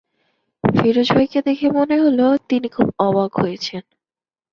[0.63, 3.83] ফিরোজ ভাইকে দেখে মনে হলো, তিনি খুব অবাক হয়েছেন।